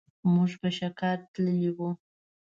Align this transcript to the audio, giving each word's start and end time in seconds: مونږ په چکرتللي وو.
مونږ 0.33 0.51
په 0.61 0.69
چکرتللي 0.77 1.69
وو. 1.77 1.89